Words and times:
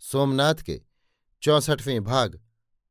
सोमनाथ 0.00 0.54
के 0.54 0.82
चौसठवें 1.42 2.04
भाग 2.04 2.40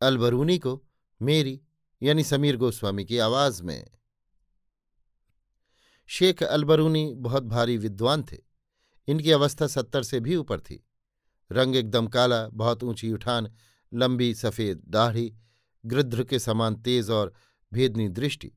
अलबरूनी 0.02 0.60
को 0.60 0.86
मेरी 1.22 1.62
यानी 2.04 2.24
समीर 2.24 2.58
गोस्वामी 2.58 3.06
की 3.06 3.18
आवाज़ 3.18 3.64
में। 3.64 3.92
शेख 6.08 6.44
अलबरूनी 6.44 7.14
बहुत 7.16 7.44
भारी 7.44 7.78
विद्वान 7.78 8.24
थे। 8.24 8.38
इनकी 9.08 9.32
अवस्था 9.32 9.68
सत्तर 9.68 10.04
से 10.04 10.20
भी 10.20 10.36
ऊपर 10.36 10.60
थी। 10.60 10.88
रंग 11.52 11.76
एकदम 11.76 12.08
काला, 12.08 12.48
बहुत 12.48 12.84
ऊँची 12.84 13.12
उठान, 13.12 13.54
लंबी 13.94 14.34
सफ़ेद 14.34 14.82
दाढ़ी, 14.88 15.36
गृध्र 15.86 16.24
के 16.24 16.40
समान 16.40 16.76
तेज 16.76 17.10
और 17.10 17.34
भेदनी 17.74 18.10
दृष्टि, 18.10 18.52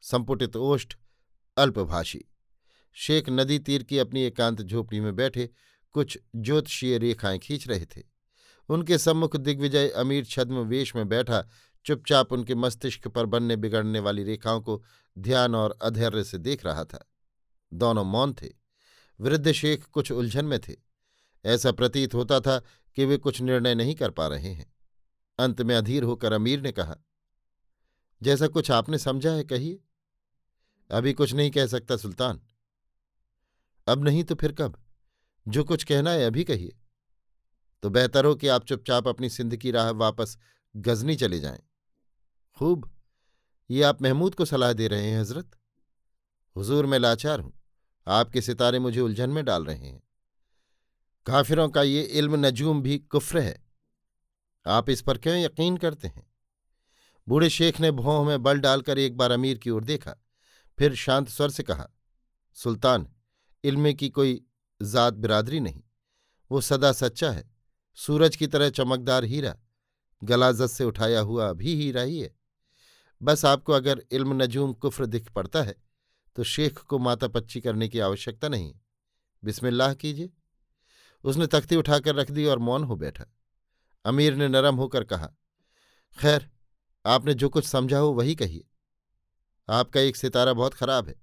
संपुटित 0.00 0.56
ओष्ठ, 0.56 0.94
अल्पभाषी। 1.56 2.24
शेख 2.92 3.28
नदी 3.28 3.58
तीर 3.58 3.82
की 3.82 3.98
अपनी 3.98 4.22
एकांत 4.22 4.62
झोपड़ी 4.62 5.00
में 5.00 5.16
बैठे 5.16 5.50
कुछ 5.96 6.18
ज्योतिषीय 6.36 6.98
रेखाएँ 6.98 7.38
खींच 7.38 7.68
रहे 7.68 7.86
थे। 7.86 8.02
उनके 8.68 8.98
सम्मुख 8.98 9.36
दिग्विजय 9.36 9.88
अमीर 9.88 10.24
छद्म 10.24 10.58
वेश 10.58 10.96
में 10.96 11.08
बैठा, 11.08 11.48
चुपचाप 11.84 12.32
उनके 12.32 12.54
मस्तिष्क 12.54 13.08
पर 13.08 13.26
बनने 13.26 13.56
बिगड़ने 13.56 14.00
वाली 14.00 14.24
रेखाओं 14.24 14.60
को 14.60 14.84
ध्यान 15.18 15.54
और 15.54 15.78
अधैर्य 15.82 16.24
से 16.24 16.38
देख 16.38 16.64
रहा 16.64 16.84
था। 16.84 17.10
दोनों 17.72 18.04
मौन 18.04 18.34
थे। 18.34 18.48
वृद्ध 19.20 19.52
शेख 19.52 19.84
कुछ 19.84 20.12
उलझन 20.12 20.44
में 20.44 20.58
थे। 20.60 20.76
ऐसा 21.44 21.72
प्रतीत 21.72 22.14
होता 22.14 22.40
था 22.40 22.58
कि 22.96 23.04
वे 23.04 23.16
कुछ 23.16 23.40
निर्णय 23.40 23.74
नहीं 23.74 23.94
कर 23.94 24.10
पा 24.10 24.26
रहे 24.26 24.52
हैं। 24.52 24.74
अंत 25.38 25.62
में 25.62 25.76
अधीर 25.76 26.02
होकर 26.02 26.32
अमीर 26.32 26.60
ने 26.60 26.72
कहा, 26.72 26.96
जैसा 28.22 28.46
कुछ 28.46 28.70
आपने 28.70 28.98
समझा 28.98 29.32
है, 29.32 29.44
कहिए। 29.44 29.80
अभी 30.90 31.12
कुछ 31.12 31.32
नहीं 31.32 31.50
कह 31.50 31.66
सकता 31.66 31.96
सुल्तान। 31.96 32.40
अब 33.86 34.04
नहीं 34.04 34.24
तो 34.24 34.34
फिर 34.34 34.52
कब? 34.52 34.85
जो 35.48 35.64
कुछ 35.64 35.84
कहना 35.84 36.10
है 36.10 36.26
अभी 36.26 36.44
कहिए। 36.44 36.76
तो 37.82 37.90
बेहतर 37.90 38.24
हो 38.24 38.34
कि 38.34 38.48
आप 38.48 38.64
चुपचाप 38.64 39.08
अपनी 39.08 39.30
सिंध 39.30 39.56
की 39.56 39.70
राह 39.70 39.90
वापस 39.90 40.38
गजनी 40.76 41.16
चले 41.16 41.40
जाएँ। 41.40 41.60
खूब। 42.58 42.92
ये 43.70 43.82
आप 43.82 44.02
महमूद 44.02 44.34
को 44.34 44.44
सलाह 44.44 44.72
दे 44.72 44.88
रहे 44.88 45.10
हैं, 45.10 45.20
हज़रत। 45.20 45.50
हुजूर, 46.56 46.86
मैं 46.86 46.98
लाचार 46.98 47.40
हूँ। 47.40 47.62
आपके 48.06 48.42
सितारे 48.42 48.78
मुझे 48.78 49.00
उलझन 49.00 49.30
में 49.30 49.44
डाल 49.44 49.64
रहे 49.64 49.86
हैं। 49.86 50.02
काफिरों 51.26 51.68
का 51.68 51.82
ये 51.82 52.02
इल्म 52.02 52.46
नजूम 52.46 52.82
भी 52.82 52.98
कुफ्र 52.98 53.38
है। 53.38 53.66
आप 54.66 54.90
इस 54.90 55.02
पर 55.02 55.18
क्यों 55.18 55.36
यकीन 55.36 55.76
करते 55.76 56.08
हैं? 56.08 56.32
बूढ़े 57.28 57.50
शेख 57.50 57.80
ने 57.80 57.90
भौह 57.90 58.26
में 58.26 58.42
बल 58.42 58.58
डालकर 58.58 58.98
एक 58.98 59.16
बार 59.16 59.30
अमीर 59.30 59.58
की 59.58 59.70
ओर 59.70 59.84
देखा। 59.84 60.14
फिर 60.78 60.94
शांत 60.94 61.28
स्वर 61.28 61.50
से 61.50 61.62
कहा, 61.62 61.90
सुल्तान, 62.54 63.08
इल्मे 63.64 63.94
की 63.94 64.08
कोई 64.08 64.45
जात 64.80 65.14
बिरादरी 65.14 65.60
नहीं। 65.60 65.82
वो 66.50 66.60
सदा 66.60 66.92
सच्चा 66.92 67.30
है। 67.30 67.44
सूरज 67.98 68.36
की 68.36 68.46
तरह 68.46 68.70
चमकदार 68.70 69.24
हीरा। 69.24 69.56
गलाजत 70.22 70.66
से 70.66 70.84
उठाया 70.84 71.20
हुआ 71.20 71.52
भी 71.52 71.74
हीरा 71.74 72.02
ही 72.02 72.20
है। 72.20 72.34
बस 73.20 73.44
आपको 73.44 73.72
अगर 73.72 74.02
इल्म 74.10 74.42
नजूम 74.42 74.72
कुफ्र 74.72 75.06
दिख 75.06 75.30
पड़ता 75.30 75.62
है 75.62 75.74
तो 76.36 76.44
शेख 76.44 76.78
को 76.78 76.98
माता 76.98 77.28
पच्ची 77.28 77.60
करने 77.60 77.88
की 77.88 77.98
आवश्यकता 78.00 78.48
नहीं। 78.48 78.74
बिस्मिल्लाह 79.42 79.94
कीजिए। 79.94 80.30
उसने 81.24 81.46
तख्ती 81.46 81.76
उठाकर 81.76 82.14
रख 82.14 82.30
दी 82.30 82.44
और 82.46 82.58
मौन 82.58 82.84
हो 82.84 82.96
बैठा। 82.96 83.24
अमीर 84.04 84.34
ने 84.34 84.48
नरम 84.48 84.76
होकर 84.76 85.04
कहा, 85.04 85.26
खैर, 86.18 86.48
आपने 87.04 87.34
जो 87.34 87.48
कुछ 87.48 87.66
समझा 87.66 87.98
हो 87.98 88.12
वही 88.12 88.34
कहिए। 88.34 88.64
आपका 89.68 90.00
एक 90.00 90.16
सितारा 90.16 90.52
बहुत 90.52 90.74
खराब 90.74 91.08
है, 91.08 91.14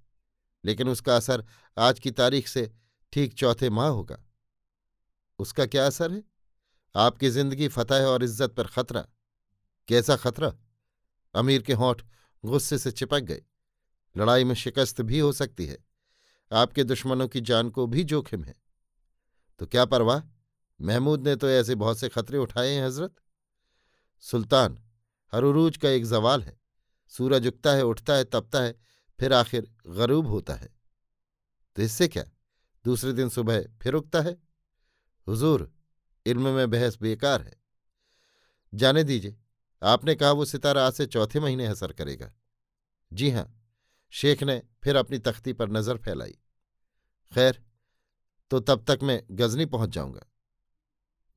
लेकिन 0.64 0.88
उसका 0.88 1.16
असर 1.16 1.44
आज 1.76 1.98
की 1.98 2.10
तारीख 2.12 2.48
से 2.48 2.70
ठीक 3.14 3.34
चौथे 3.34 3.70
माह 3.70 3.88
होगा। 3.88 4.18
उसका 5.38 5.66
क्या 5.66 5.86
असर 5.86 6.12
है? 6.12 6.24
आपकी 6.96 7.30
ज़िंदगी 7.30 7.68
फतह 7.68 8.06
और 8.06 8.22
इज़्ज़त 8.22 8.50
पर 8.50 8.66
खतरा। 8.66 9.06
कैसा 9.88 10.16
खतरा? 10.16 10.54
अमीर 11.34 11.62
के 11.62 11.72
होंठ 11.72 12.02
गुस्से 12.44 12.78
से 12.78 12.90
चिपक 12.90 13.20
गए। 13.20 13.42
लड़ाई 14.16 14.44
में 14.44 14.54
शिकस्त 14.54 15.00
भी 15.00 15.18
हो 15.18 15.32
सकती 15.32 15.66
है। 15.66 15.78
आपके 16.52 16.84
दुश्मनों 16.84 17.28
की 17.28 17.40
जान 17.40 17.70
को 17.70 17.86
भी 17.86 18.04
जोखिम 18.04 18.44
है। 18.44 18.54
तो 19.58 19.66
क्या 19.66 19.84
परवाह? 19.84 20.22
महमूद 20.82 21.28
ने 21.28 21.36
तो 21.36 21.50
ऐसे 21.50 21.74
बहुत 21.74 21.98
से 21.98 22.08
खतरे 22.08 22.38
उठाए 22.38 22.68
हैं, 22.68 22.86
हज़रत। 22.86 23.14
सुल्तान, 24.20 24.78
हर 25.32 25.42
उरूज 25.42 25.76
का 25.76 25.88
एक 25.88 26.04
जवाल 26.04 26.42
है। 26.42 26.60
सूरज 27.08 27.46
उगता 27.46 27.72
है, 27.72 27.82
उठता 27.82 28.14
है, 28.14 28.24
तपता 28.24 28.60
है, 28.60 28.80
फिर 29.18 29.32
आखिर 29.32 29.74
गरूब 29.86 30.26
होता 30.26 30.54
है। 30.54 30.74
तो 31.74 31.82
इससे 31.82 32.08
क्या? 32.08 32.24
दूसरे 32.84 33.12
दिन 33.12 33.28
सुबह 33.28 33.62
फिर 33.82 33.94
उगता 33.94 34.20
है। 34.20 34.36
हुजूर, 35.26 35.72
इल्म 36.26 36.48
में 36.48 36.70
बहस 36.70 36.98
बेकार 37.00 37.42
है। 37.42 37.56
जाने 38.72 39.04
दीजिए, 39.04 39.36
आपने 39.82 40.14
कहा 40.14 40.30
वो 40.32 40.44
सितारा 40.44 40.86
आज 40.86 40.92
से 40.92 41.06
चौथे 41.06 41.40
महीने 41.40 41.66
असर 41.66 41.92
करेगा। 41.92 42.32
जी 43.12 43.30
हाँ, 43.30 43.50
शेख 44.12 44.42
ने 44.42 44.62
फिर 44.82 44.96
अपनी 44.96 45.18
तख्ती 45.18 45.52
पर 45.52 45.68
नज़र 45.68 45.96
फैलाई। 45.96 46.38
खैर 47.32 47.62
तो 48.50 48.60
तब 48.60 48.84
तक 48.84 48.98
मैं 49.02 49.22
गजनी 49.30 49.66
पहुँच 49.66 49.90
जाऊँगा। 49.90 50.26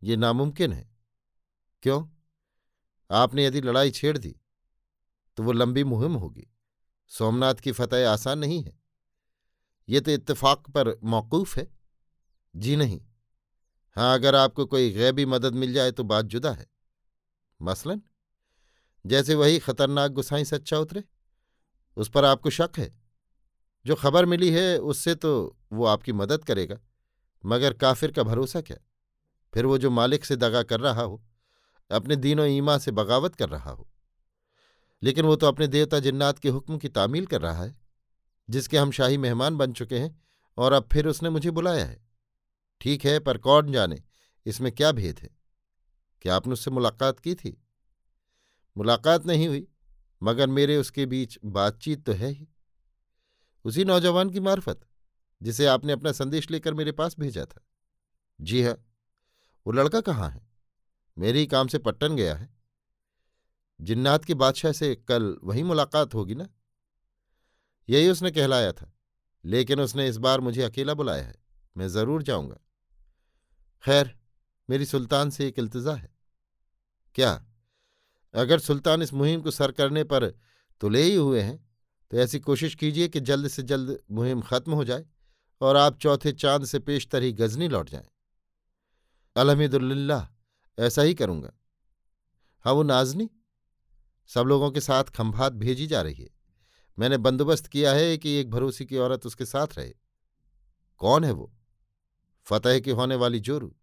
ये 0.02 0.16
नामुमकिन 0.16 0.74
है। 0.74 0.90
क्यों? 1.84 2.08
आपने 3.10 3.46
यदि 3.46 3.62
लड़ाई 3.62 3.92
छेड़ 3.92 4.18
दी 4.18 4.36
तो 5.38 5.44
वो 5.44 5.52
लंबी 5.52 5.84
मुहिम 5.84 6.14
होगी। 6.14 6.48
सोमनाथ 7.12 7.56
की 7.56 7.72
फतेह 7.72 8.10
आसान 8.12 8.40
नहीं 8.40 8.64
है। 8.64 8.78
ये 9.90 10.02
तो 10.02 10.12
इत्तेफाक 10.12 10.60
पर 10.60 11.00
मौकूफ 11.04 11.58
है। 11.58 11.68
जी 12.56 12.76
नहीं। 12.76 13.02
हाँ 13.96 14.14
अगर 14.16 14.36
आपको 14.36 14.66
कोई 14.66 14.92
गैबी 14.92 15.26
मदद 15.26 15.54
मिल 15.54 15.74
जाए 15.74 15.92
तो 15.92 16.04
बात 16.04 16.26
जुदा 16.26 16.52
है। 16.52 16.68
मसलन, 17.62 18.02
जैसे 19.06 19.36
वही 19.36 19.60
खतरनाक 19.60 20.12
गुसाई 20.12 20.46
सच्चा 20.46 20.80
उतरे। 20.80 21.04
उस 21.98 22.10
पर 22.10 22.26
आपको 22.26 22.50
शक 22.50 22.70
है। 22.78 23.02
जो 23.86 23.96
खबर 23.96 24.26
मिली 24.26 24.52
है, 24.52 24.78
उससे 24.78 25.16
तो 25.16 25.58
वो 25.72 25.86
आपकी 25.86 26.14
मदद 26.14 26.44
करेगा। 26.44 26.80
मगर 27.46 27.74
काफिर 27.74 28.12
का 28.12 28.24
भरोसा 28.24 28.62
क्या? 28.62 28.78
फिर 29.54 29.66
वो 29.66 29.78
जो 29.78 29.90
मालिक 29.90 30.26
से 30.26 30.36
दगा 30.36 30.64
कर 30.64 30.80
रहा 30.80 31.02
हो, 31.02 31.24
अपने 31.92 32.16
दीनों 32.16 32.48
ईमा 32.48 32.78
से 32.78 32.92
बगावत 32.92 33.36
कर 33.36 33.50
रहा 33.50 33.72
हो। 33.72 33.90
लेकिन 35.04 35.26
वो 35.26 35.36
तो 35.36 35.48
अपने 35.48 35.68
देवता 35.68 36.00
जिन्नात 36.00 36.40
के 36.40 36.50
हुक्म 36.50 36.78
की 36.78 36.90
तामील 36.90 37.26
कर 37.26 37.42
रहा 37.42 37.64
है। 37.64 37.87
जिसके 38.50 38.78
हम 38.78 38.92
शाही 38.92 39.18
मेहमान 39.18 39.58
बन 39.58 39.74
चुके 39.74 40.00
हैं 40.00 40.24
और 40.58 40.74
अब 40.74 40.90
फिर 40.94 41.08
उसने 41.08 41.30
मुझे 41.30 41.52
बुलाया 41.52 41.86
है। 41.86 42.08
ठीक 42.82 43.06
है, 43.06 43.20
पर 43.20 43.38
कौन 43.38 43.72
जाने? 43.72 44.04
इसमें 44.46 44.72
क्या 44.72 44.92
भेद 44.92 45.20
है? 45.20 45.30
क्या 46.22 46.36
आपने 46.36 46.54
उससे 46.54 46.72
मुलाकात 46.72 47.20
की 47.20 47.36
थी? 47.36 47.64
मुलाकात 48.78 49.26
नहीं 49.26 49.48
हुई, 49.48 49.68
मगर 50.24 50.48
मेरे 50.48 50.78
उसके 50.78 51.06
बीच 51.06 51.40
बातचीत 51.46 52.06
तो 52.06 52.12
है 52.12 52.30
ही। 52.30 52.48
उसी 53.66 53.86
नौजवान 53.86 54.30
की 54.30 54.40
मार्फत, 54.40 54.80
जिसे 55.42 55.66
आपने 55.66 55.94
अपना 55.94 56.12
संदेश 56.12 56.52
लेकर 56.52 56.74
मेरे 56.74 56.92
पास 56.92 57.16
भेजा 57.20 57.46
था। 57.46 57.68
जी 58.42 58.64
हाँ 58.64 58.84
वो 59.68 59.74
लड़का 59.74 60.02
कहाँ 60.02 60.30
है? 60.30 60.48
मेरे 61.18 61.40
ही 61.40 61.48
काम 61.48 61.68
से 61.68 61.78
पट्टन 61.78 62.16
गया 62.16 62.36
है। 62.36 62.50
जिन्नात 63.82 64.26
के 64.26 64.34
बादशाह 64.34 64.72
से 64.72 64.96
कल 64.96 65.38
वही 65.44 65.64
मुलाकात 65.64 66.14
होगी 66.14 66.36
ना? 66.36 66.50
यही 67.90 68.10
उसने 68.10 68.32
कहलाया 68.32 68.72
था, 68.72 68.92
लेकिन 69.44 69.80
उसने 69.82 70.08
इस 70.08 70.18
बार 70.18 70.40
मुझे 70.40 70.62
अकेला 70.64 70.94
बुलाया 70.94 71.24
है। 71.24 71.36
मैं 71.76 71.88
ज़रूर 71.88 72.24
जाऊँगा। 72.24 72.58
खैर, 73.84 74.16
मेरी 74.70 74.86
सुल्तान 74.86 75.30
से 75.30 75.48
एक 75.48 75.60
इल्तजा 75.60 75.94
है। 75.94 76.10
क्या? 77.16 77.32
अगर 78.34 78.60
सुल्तान 78.60 79.02
इस 79.02 79.14
मुहिम 79.14 79.42
को 79.42 79.52
सर 79.52 79.72
करने 79.72 80.04
पर 80.04 80.26
तुले 80.82 81.02
ही 81.02 81.16
हुए 81.16 81.42
हैं 81.42 81.58
तो 82.12 82.18
ऐसी 82.18 82.40
कोशिश 82.40 82.76
कीजिए 82.76 83.08
कि 83.08 83.20
जल्द 83.20 83.48
से 83.48 83.64
जल्द 83.64 83.98
मुहिम 84.12 84.42
खत्म 84.42 84.74
हो 84.74 84.84
जाए 84.84 85.06
और 85.62 85.76
आप 85.76 85.98
चौथे 86.00 86.32
चाँद 86.32 86.66
से 86.66 86.80
पेशतर 86.80 87.24
ही 87.24 87.32
गजनी 87.34 87.68
लौट 87.68 87.90
जाएँ। 87.90 88.08
अलहमदुल्ला 89.36 90.28
ऐसा 90.78 91.02
ही 91.02 91.14
करूँगा। 91.14 91.52
हाँ 92.66 92.74
वो 92.74 92.84
नाजनी? 92.84 93.30
सब 94.30 94.46
लोगों 94.46 94.72
के 94.72 94.82
साथ 94.82 95.04
खंभात 95.04 95.54
भेजी 95.54 95.88
जा 95.88 96.02
रही 96.02 96.14
है। 96.14 96.30
मैंने 97.00 97.18
बंदोबस्त 97.18 97.68
किया 97.68 97.94
है 97.94 98.18
कि 98.18 98.34
एक 98.34 98.50
भरोसी 98.50 98.86
की 98.86 98.98
औरत 98.98 99.26
उसके 99.26 99.46
साथ 99.46 99.68
रहे। 99.78 99.94
कौन 100.98 101.24
है 101.24 101.32
वो? 101.32 101.52
फतेह 102.48 102.80
की 102.80 102.92
होने 102.92 103.16
वाली 103.16 103.40
जोरू। 103.40 103.76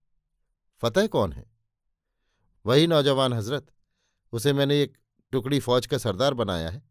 फतेह 0.82 1.06
कौन 1.06 1.32
है? 1.32 1.44
वही 2.66 2.86
नौजवान 2.86 3.32
हज़रत, 3.32 3.66
उसे 4.32 4.52
मैंने 4.52 4.82
एक 4.82 4.96
टुकड़ी 5.32 5.60
फौज 5.60 5.86
का 5.86 5.98
सरदार 5.98 6.34
बनाया 6.34 6.70
है। 6.70 6.82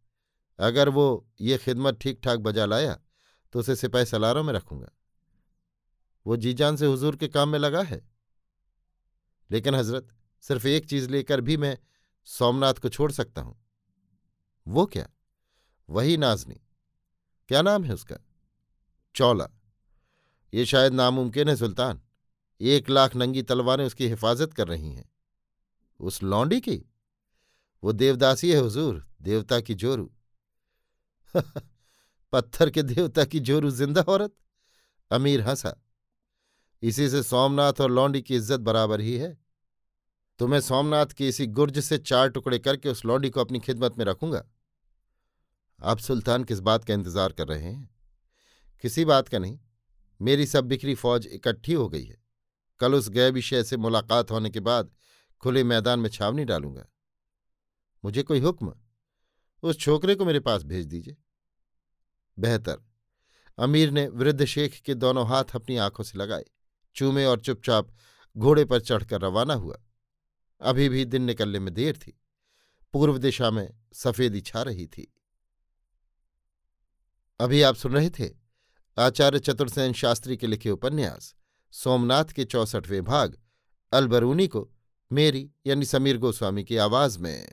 अगर 0.60 0.90
वो 0.90 1.28
ये 1.42 1.58
खिदमत 1.58 2.00
ठीक 2.02 2.20
ठाक 2.24 2.40
बजा 2.40 2.66
लाया 2.66 3.00
तो 3.54 3.60
उसे 3.60 3.76
सिपाही 3.76 4.06
सलारों 4.06 4.44
में 4.44 4.54
रखूँगा। 4.54 4.90
वो 6.26 6.38
जीजान 6.38 6.76
से 6.76 6.86
हुजूर 6.86 7.16
के 7.16 7.28
काम 7.28 7.50
में 7.50 7.60
लगा 7.60 7.82
है। 7.82 8.02
लेकिन 9.52 9.76
हज़रत, 9.76 10.08
सिर्फ़ 10.44 10.68
एक 10.68 10.86
चीज़ 10.86 11.10
लेकर 11.10 11.42
भी 11.42 11.58
मैं 11.58 11.78
सोमनाथ 12.28 12.74
को 12.74 12.90
छोड़ 12.90 13.12
सकता 13.12 13.42
हूँ। 13.42 13.56
वो 14.68 14.86
क्या? 14.86 15.08
वही 15.94 16.18
नाजनी। 16.18 16.62
क्या 17.48 17.62
नाम 17.62 17.84
है 17.84 17.94
उसका? 17.94 18.16
चौला। 19.16 19.50
ये 20.54 20.66
शायद 20.66 20.94
नामुमकिन 20.94 21.50
है 21.50 21.56
सुल्तान। 21.56 22.02
एक 22.62 22.90
लाख 22.90 23.16
नंगी 23.16 23.42
तलवारें 23.42 23.86
उसकी 23.86 24.08
हिफाजत 24.08 24.54
कर 24.54 24.68
रही 24.68 24.94
हैं। 24.94 25.12
उस 26.00 26.24
लौंडी 26.24 26.62
की? 26.62 26.86
वो 27.84 27.92
देवदासी 27.92 28.52
है 28.52 28.60
हुजूर, 28.60 29.08
देवता 29.22 29.60
की 29.60 29.74
जोरू। 29.74 30.12
पत्थर 32.32 32.70
के 32.70 32.84
देवता 32.84 33.26
की 33.26 33.40
जोरू 33.40 33.70
ज़िंदा 33.70 34.02
औरत? 34.02 34.34
अमीर 35.12 35.42
हंसा। 35.42 35.84
इसी 36.82 37.10
से 37.10 37.24
सोमनाथ 37.24 37.74
और 37.82 37.92
लौंडी 37.92 38.22
की 38.22 38.36
इज़्ज़त 38.36 38.60
बराबर 38.60 39.02
ही 39.02 39.18
है। 39.18 39.38
तो 40.40 40.48
मैं 40.48 40.62
सोमनाथ 40.62 41.06
की 41.06 41.28
इसी 41.28 41.48
गुर्ज 41.48 41.80
से 41.80 41.98
चार 41.98 42.30
टुकड़े 42.30 42.60
करके 42.60 42.90
उस 42.90 43.06
लौंडी 43.06 43.30
को 43.30 43.42
अपनी 43.42 43.60
खिदमत 43.60 43.98
में 43.98 44.06
रखूँगा? 44.06 44.44
आप 45.84 46.00
सुल्तान 46.00 46.44
किस 46.44 46.60
बात 46.60 46.86
का 46.86 46.94
इंतज़ार 46.94 47.32
कर 47.32 47.48
रहे 47.48 47.62
हैं? 47.62 47.90
किसी 48.82 49.06
बात 49.06 49.28
का 49.28 49.40
नहीं। 49.40 49.60
मेरी 50.22 50.46
सब 50.46 50.66
बिखरी 50.66 50.96
फौज 50.96 51.28
इकट्ठी 51.28 51.74
हो 51.74 51.90
गई 51.90 52.04
है। 52.04 52.24
कल 52.80 52.94
उस 52.94 53.10
गए 53.10 53.32
विषय 53.32 53.64
से 53.64 53.78
मुलाकात 53.78 54.32
होने 54.32 54.50
के 54.50 54.60
बाद 54.60 54.92
खुले 55.40 55.64
मैदान 55.64 56.00
में 56.00 56.10
छावनी 56.10 56.46
डालूँगा। 56.46 56.86
मुझे 58.06 58.24
कोई 58.24 58.40
हुक्म? 58.40 58.74
उस 59.64 59.80
छोकरे 59.80 60.16
को 60.16 60.26
मेरे 60.26 60.40
पास 60.40 60.64
भेज 60.64 60.86
दीजिए। 60.86 61.18
बेहतर। 62.40 62.78
अमीर 63.58 63.92
ने 63.92 64.08
वृद्ध 64.08 64.46
शेख 64.46 64.82
के 64.82 64.94
दोनों 64.94 65.28
हाथ 65.28 65.44
अपनी 65.56 65.78
आँखों 65.78 66.04
से 66.04 66.18
लगाए। 66.18 66.46
चूमे 66.96 67.26
और 67.26 67.40
चुपचाप 67.40 67.96
घोड़े 68.38 68.66
पर 68.66 68.80
चढ़कर 68.80 69.22
रवाना 69.22 69.54
हुआ। 69.54 69.78
अभी 70.62 70.90
भी 70.90 71.06
दिन 71.06 71.22
निकलने 71.22 71.60
में 71.60 71.74
देर 71.74 71.98
थी। 71.98 72.20
पूर्व 72.94 73.18
दिशा 73.18 73.52
में 73.52 73.78
सफेदी 73.94 74.42
छा 74.42 74.62
रही 74.62 74.88
थी। 74.88 75.13
अभी 77.44 77.62
आप 77.62 77.76
सुन 77.76 77.92
रहे 77.92 78.10
थे 78.10 78.30
आचार्य 78.98 79.40
चतुर्सेन 79.40 79.94
शास्त्री 79.94 80.38
के 80.38 80.48
लिखे 80.48 80.70
उपन्यास, 80.70 81.36
सोमनाथ 81.72 82.26
के 82.26 82.46
चौसठवें 82.46 83.04
भाग, 83.04 83.38
अलबरूनी 83.94 84.48
को 84.48 84.72
मेरी 85.12 85.52
यानी 85.66 85.86
समीर 85.86 86.18
गोस्वामी 86.18 86.64
की 86.64 86.78
आवाज़ 86.78 87.20
में। 87.20 87.52